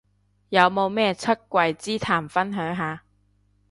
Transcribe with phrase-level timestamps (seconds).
[0.49, 3.03] 有冇咩出櫃之談分享下